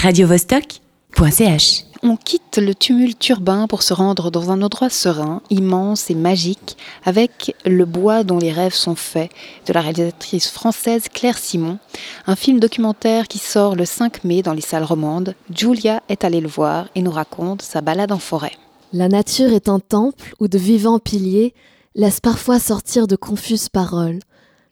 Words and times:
radiovostok.ch. 0.00 1.84
On 2.02 2.16
quitte 2.16 2.56
le 2.56 2.74
tumulte 2.74 3.28
urbain 3.28 3.66
pour 3.66 3.82
se 3.82 3.92
rendre 3.92 4.30
dans 4.30 4.50
un 4.50 4.62
endroit 4.62 4.88
serein, 4.88 5.42
immense 5.50 6.08
et 6.08 6.14
magique, 6.14 6.78
avec 7.04 7.54
Le 7.66 7.84
bois 7.84 8.24
dont 8.24 8.38
les 8.38 8.52
rêves 8.52 8.72
sont 8.72 8.94
faits, 8.94 9.30
de 9.66 9.74
la 9.74 9.82
réalisatrice 9.82 10.48
française 10.48 11.08
Claire 11.12 11.36
Simon, 11.36 11.78
un 12.26 12.34
film 12.34 12.60
documentaire 12.60 13.28
qui 13.28 13.36
sort 13.36 13.76
le 13.76 13.84
5 13.84 14.24
mai 14.24 14.40
dans 14.40 14.54
les 14.54 14.62
salles 14.62 14.84
romandes. 14.84 15.34
Julia 15.54 16.02
est 16.08 16.24
allée 16.24 16.40
le 16.40 16.48
voir 16.48 16.88
et 16.94 17.02
nous 17.02 17.10
raconte 17.10 17.60
sa 17.60 17.82
balade 17.82 18.12
en 18.12 18.18
forêt. 18.18 18.56
La 18.94 19.08
nature 19.08 19.52
est 19.52 19.68
un 19.68 19.80
temple 19.80 20.34
où 20.40 20.48
de 20.48 20.58
vivants 20.58 20.98
piliers 20.98 21.52
laissent 21.94 22.20
parfois 22.20 22.58
sortir 22.58 23.06
de 23.06 23.16
confuses 23.16 23.68
paroles. 23.68 24.20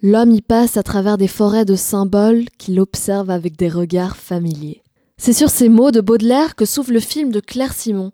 L'homme 0.01 0.33
y 0.33 0.41
passe 0.41 0.79
à 0.79 0.83
travers 0.83 1.19
des 1.19 1.29
forêts 1.29 1.67
de 1.67 1.77
symboles 1.77 2.45
qu'il 2.57 2.81
observe 2.81 3.29
avec 3.29 3.57
des 3.57 3.69
regards 3.69 4.17
familiers. 4.17 4.83
C'est 5.19 5.33
sur 5.33 5.51
ces 5.51 5.69
mots 5.69 5.91
de 5.91 6.01
Baudelaire 6.01 6.55
que 6.55 6.65
s'ouvre 6.65 6.93
le 6.93 7.01
film 7.01 7.33
de 7.33 7.41
Claire 7.41 7.75
Simon, 7.75 8.13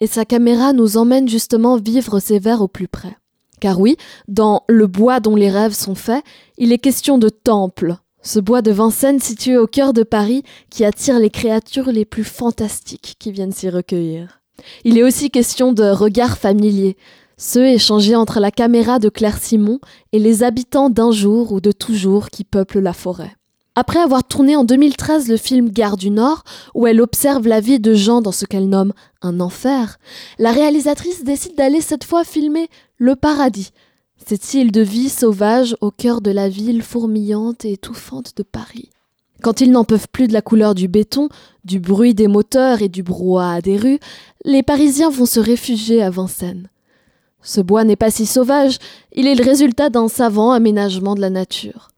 et 0.00 0.06
sa 0.06 0.24
caméra 0.24 0.72
nous 0.72 0.96
emmène 0.96 1.28
justement 1.28 1.76
vivre 1.76 2.18
ces 2.18 2.38
vers 2.38 2.62
au 2.62 2.68
plus 2.68 2.88
près. 2.88 3.16
Car 3.60 3.78
oui, 3.78 3.96
dans 4.26 4.64
Le 4.66 4.86
bois 4.86 5.20
dont 5.20 5.36
les 5.36 5.50
rêves 5.50 5.74
sont 5.74 5.94
faits, 5.94 6.24
il 6.58 6.72
est 6.72 6.78
question 6.78 7.18
de 7.18 7.28
temple, 7.28 7.96
ce 8.22 8.40
bois 8.40 8.62
de 8.62 8.72
Vincennes 8.72 9.20
situé 9.20 9.56
au 9.56 9.66
cœur 9.66 9.92
de 9.92 10.02
Paris 10.02 10.42
qui 10.70 10.84
attire 10.84 11.18
les 11.18 11.30
créatures 11.30 11.92
les 11.92 12.04
plus 12.04 12.24
fantastiques 12.24 13.16
qui 13.18 13.32
viennent 13.32 13.52
s'y 13.52 13.68
recueillir. 13.68 14.40
Il 14.84 14.98
est 14.98 15.04
aussi 15.04 15.30
question 15.30 15.72
de 15.72 15.84
regards 15.84 16.38
familiers, 16.38 16.96
ceux 17.36 17.66
échangés 17.66 18.16
entre 18.16 18.40
la 18.40 18.50
caméra 18.50 18.98
de 18.98 19.10
Claire 19.10 19.38
Simon 19.38 19.78
et 20.12 20.18
les 20.18 20.42
habitants 20.42 20.90
d'un 20.90 21.12
jour 21.12 21.52
ou 21.52 21.60
de 21.60 21.70
toujours 21.70 22.30
qui 22.30 22.44
peuplent 22.44 22.80
la 22.80 22.94
forêt. 22.94 23.36
Après 23.78 23.98
avoir 23.98 24.24
tourné 24.24 24.56
en 24.56 24.64
2013 24.64 25.28
le 25.28 25.36
film 25.36 25.68
Gare 25.68 25.98
du 25.98 26.08
Nord, 26.08 26.44
où 26.74 26.86
elle 26.86 27.02
observe 27.02 27.46
la 27.46 27.60
vie 27.60 27.78
de 27.78 27.92
gens 27.92 28.22
dans 28.22 28.32
ce 28.32 28.46
qu'elle 28.46 28.70
nomme 28.70 28.94
un 29.20 29.38
enfer, 29.38 29.98
la 30.38 30.50
réalisatrice 30.50 31.24
décide 31.24 31.56
d'aller 31.56 31.82
cette 31.82 32.04
fois 32.04 32.24
filmer 32.24 32.70
Le 32.96 33.16
Paradis, 33.16 33.72
cette 34.26 34.54
île 34.54 34.72
de 34.72 34.80
vie 34.80 35.10
sauvage 35.10 35.76
au 35.82 35.90
cœur 35.90 36.22
de 36.22 36.30
la 36.30 36.48
ville 36.48 36.82
fourmillante 36.82 37.66
et 37.66 37.72
étouffante 37.72 38.32
de 38.38 38.42
Paris. 38.42 38.88
Quand 39.42 39.60
ils 39.60 39.70
n'en 39.70 39.84
peuvent 39.84 40.08
plus 40.10 40.26
de 40.26 40.32
la 40.32 40.40
couleur 40.40 40.74
du 40.74 40.88
béton, 40.88 41.28
du 41.66 41.78
bruit 41.78 42.14
des 42.14 42.28
moteurs 42.28 42.80
et 42.80 42.88
du 42.88 43.02
brouhaha 43.02 43.60
des 43.60 43.76
rues, 43.76 44.00
les 44.46 44.62
Parisiens 44.62 45.10
vont 45.10 45.26
se 45.26 45.38
réfugier 45.38 46.02
à 46.02 46.08
Vincennes. 46.08 46.70
Ce 47.42 47.60
bois 47.60 47.84
n'est 47.84 47.94
pas 47.94 48.10
si 48.10 48.24
sauvage, 48.24 48.78
il 49.12 49.26
est 49.26 49.34
le 49.34 49.44
résultat 49.44 49.90
d'un 49.90 50.08
savant 50.08 50.52
aménagement 50.52 51.14
de 51.14 51.20
la 51.20 51.28
nature. 51.30 51.90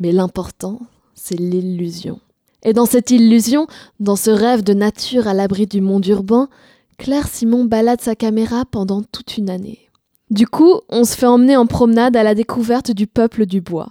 Mais 0.00 0.10
l'important, 0.10 0.80
c'est 1.22 1.38
l'illusion. 1.38 2.18
Et 2.62 2.72
dans 2.72 2.86
cette 2.86 3.10
illusion, 3.10 3.66
dans 4.00 4.16
ce 4.16 4.30
rêve 4.30 4.62
de 4.64 4.72
nature 4.72 5.28
à 5.28 5.34
l'abri 5.34 5.66
du 5.66 5.82
monde 5.82 6.06
urbain, 6.06 6.48
Claire 6.96 7.28
Simon 7.28 7.64
balade 7.64 8.00
sa 8.00 8.14
caméra 8.14 8.64
pendant 8.64 9.02
toute 9.02 9.36
une 9.36 9.50
année. 9.50 9.90
Du 10.30 10.46
coup, 10.46 10.80
on 10.88 11.04
se 11.04 11.16
fait 11.16 11.26
emmener 11.26 11.56
en 11.56 11.66
promenade 11.66 12.16
à 12.16 12.22
la 12.22 12.34
découverte 12.34 12.90
du 12.90 13.06
peuple 13.06 13.44
du 13.44 13.60
bois. 13.60 13.90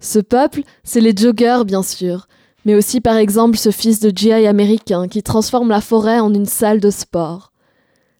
Ce 0.00 0.18
peuple, 0.18 0.62
c'est 0.84 1.00
les 1.00 1.14
joggers, 1.16 1.62
bien 1.64 1.82
sûr, 1.82 2.28
mais 2.66 2.74
aussi 2.74 3.00
par 3.00 3.16
exemple 3.16 3.56
ce 3.56 3.70
fils 3.70 4.00
de 4.00 4.10
GI 4.14 4.32
américain 4.32 5.08
qui 5.08 5.22
transforme 5.22 5.70
la 5.70 5.80
forêt 5.80 6.20
en 6.20 6.32
une 6.32 6.46
salle 6.46 6.80
de 6.80 6.90
sport. 6.90 7.52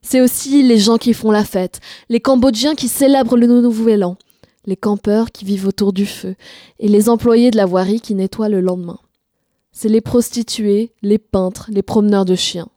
C'est 0.00 0.22
aussi 0.22 0.62
les 0.62 0.78
gens 0.78 0.96
qui 0.96 1.12
font 1.12 1.30
la 1.30 1.44
fête, 1.44 1.80
les 2.08 2.20
Cambodgiens 2.20 2.74
qui 2.74 2.88
célèbrent 2.88 3.36
le 3.36 3.46
Nouvel 3.46 4.02
An, 4.02 4.16
les 4.66 4.76
campeurs 4.76 5.30
qui 5.32 5.44
vivent 5.44 5.66
autour 5.66 5.92
du 5.92 6.06
feu, 6.06 6.34
et 6.78 6.88
les 6.88 7.08
employés 7.08 7.50
de 7.50 7.56
la 7.56 7.66
voirie 7.66 8.00
qui 8.00 8.14
nettoient 8.14 8.48
le 8.48 8.60
lendemain. 8.60 8.98
C'est 9.72 9.88
les 9.88 10.00
prostituées, 10.00 10.92
les 11.02 11.18
peintres, 11.18 11.70
les 11.72 11.82
promeneurs 11.82 12.24
de 12.24 12.34
chiens. 12.34 12.68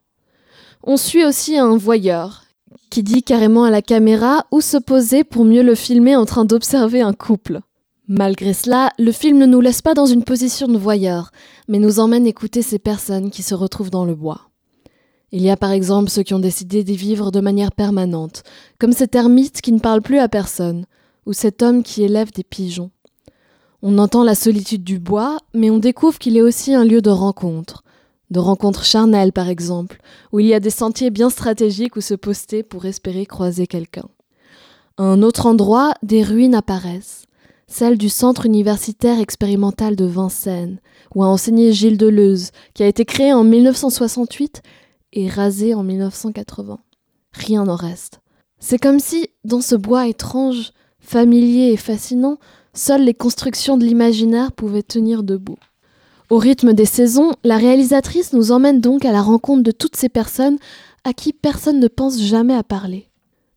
On 0.83 0.97
suit 0.97 1.25
aussi 1.25 1.57
un 1.57 1.75
voyeur, 1.77 2.43
qui 2.89 3.03
dit 3.03 3.23
carrément 3.23 3.63
à 3.63 3.71
la 3.71 3.81
caméra 3.81 4.45
où 4.51 4.61
se 4.61 4.77
poser 4.77 5.23
pour 5.23 5.45
mieux 5.45 5.63
le 5.63 5.75
filmer 5.75 6.15
en 6.15 6.25
train 6.25 6.45
d'observer 6.45 7.01
un 7.01 7.13
couple. 7.13 7.61
Malgré 8.07 8.53
cela, 8.53 8.91
le 8.99 9.11
film 9.11 9.37
ne 9.37 9.45
nous 9.45 9.61
laisse 9.61 9.81
pas 9.81 9.93
dans 9.93 10.05
une 10.05 10.23
position 10.23 10.67
de 10.67 10.77
voyeur, 10.77 11.31
mais 11.67 11.79
nous 11.79 11.99
emmène 11.99 12.27
écouter 12.27 12.61
ces 12.61 12.79
personnes 12.79 13.31
qui 13.31 13.41
se 13.41 13.55
retrouvent 13.55 13.89
dans 13.89 14.05
le 14.05 14.13
bois. 14.13 14.49
Il 15.31 15.41
y 15.41 15.49
a 15.49 15.57
par 15.57 15.71
exemple 15.71 16.11
ceux 16.11 16.21
qui 16.21 16.35
ont 16.35 16.39
décidé 16.39 16.83
d'y 16.83 16.95
vivre 16.95 17.31
de 17.31 17.39
manière 17.39 17.71
permanente, 17.71 18.43
comme 18.77 18.93
cet 18.93 19.15
ermite 19.15 19.61
qui 19.61 19.71
ne 19.71 19.79
parle 19.79 20.01
plus 20.01 20.19
à 20.19 20.27
personne, 20.29 20.85
ou 21.25 21.33
cet 21.33 21.61
homme 21.61 21.83
qui 21.83 22.03
élève 22.03 22.31
des 22.31 22.43
pigeons. 22.43 22.91
On 23.81 23.97
entend 23.97 24.23
la 24.23 24.35
solitude 24.35 24.83
du 24.83 24.99
bois, 24.99 25.39
mais 25.53 25.69
on 25.69 25.77
découvre 25.77 26.17
qu'il 26.17 26.37
est 26.37 26.41
aussi 26.41 26.73
un 26.73 26.85
lieu 26.85 27.01
de 27.01 27.09
rencontre, 27.09 27.83
de 28.31 28.39
rencontres 28.39 28.85
charnelles 28.85 29.33
par 29.33 29.49
exemple, 29.49 29.99
où 30.31 30.39
il 30.39 30.47
y 30.47 30.53
a 30.53 30.59
des 30.59 30.69
sentiers 30.69 31.09
bien 31.09 31.29
stratégiques 31.29 31.95
où 31.95 32.01
se 32.01 32.13
poster 32.13 32.63
pour 32.63 32.85
espérer 32.85 33.25
croiser 33.25 33.67
quelqu'un. 33.67 34.07
À 34.97 35.03
un 35.03 35.21
autre 35.21 35.47
endroit, 35.47 35.93
des 36.03 36.23
ruines 36.23 36.55
apparaissent, 36.55 37.25
celles 37.67 37.97
du 37.97 38.09
Centre 38.09 38.45
universitaire 38.45 39.19
expérimental 39.19 39.95
de 39.95 40.05
Vincennes, 40.05 40.79
où 41.15 41.23
a 41.23 41.27
enseigné 41.27 41.73
Gilles 41.73 41.97
Deleuze, 41.97 42.51
qui 42.73 42.83
a 42.83 42.87
été 42.87 43.03
créé 43.03 43.33
en 43.33 43.43
1968 43.43 44.61
et 45.13 45.27
rasé 45.27 45.73
en 45.73 45.83
1980. 45.83 46.79
Rien 47.33 47.65
n'en 47.65 47.75
reste. 47.75 48.21
C'est 48.59 48.77
comme 48.77 48.99
si, 48.99 49.29
dans 49.43 49.61
ce 49.61 49.75
bois 49.75 50.07
étrange, 50.07 50.71
familier 51.03 51.71
et 51.73 51.77
fascinant, 51.77 52.37
seules 52.73 53.03
les 53.03 53.13
constructions 53.13 53.77
de 53.77 53.85
l'imaginaire 53.85 54.51
pouvaient 54.51 54.83
tenir 54.83 55.21
debout. 55.21 55.57
Au 56.29 56.37
rythme 56.37 56.73
des 56.73 56.85
saisons, 56.85 57.33
la 57.43 57.57
réalisatrice 57.57 58.33
nous 58.33 58.51
emmène 58.51 58.81
donc 58.81 59.05
à 59.05 59.11
la 59.11 59.21
rencontre 59.21 59.61
de 59.61 59.71
toutes 59.71 59.95
ces 59.95 60.09
personnes 60.09 60.57
à 61.03 61.13
qui 61.13 61.33
personne 61.33 61.79
ne 61.79 61.87
pense 61.87 62.19
jamais 62.19 62.55
à 62.55 62.63
parler. 62.63 63.09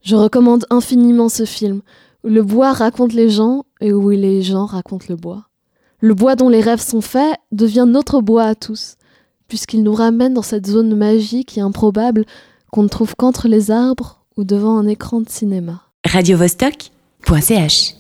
Je 0.03 0.17
recommande 0.17 0.67
infiniment 0.69 1.29
ce 1.29 1.45
film, 1.45 1.81
où 2.25 2.29
le 2.29 2.43
bois 2.43 2.73
raconte 2.73 3.13
les 3.13 3.31
gens 3.31 3.65
et 3.81 3.93
où 3.93 4.11
les 4.11 4.43
gens 4.43 4.67
racontent 4.67 5.07
le 5.09 5.17
bois. 5.17 5.49
Le 6.01 6.13
bois 6.13 6.37
dont 6.37 6.49
les 6.49 6.61
rêves 6.61 6.83
sont 6.83 7.01
faits 7.01 7.37
devient 7.53 7.87
notre 7.87 8.21
bois 8.21 8.45
à 8.45 8.55
tous, 8.55 8.97
puisqu'il 9.49 9.83
nous 9.83 9.95
ramène 9.95 10.35
dans 10.35 10.43
cette 10.43 10.67
zone 10.67 10.95
magique 10.95 11.57
et 11.57 11.61
improbable 11.61 12.27
qu'on 12.73 12.83
ne 12.83 12.89
trouve 12.89 13.15
qu'entre 13.17 13.49
les 13.49 13.71
arbres 13.71 14.25
ou 14.37 14.45
devant 14.45 14.77
un 14.77 14.87
écran 14.87 15.21
de 15.21 15.29
cinéma. 15.29 15.83
Radio 16.05 16.37
Vostok.ch 17.25 17.95